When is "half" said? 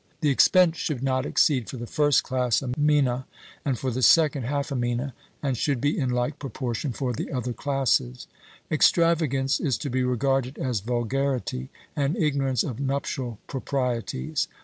4.45-4.71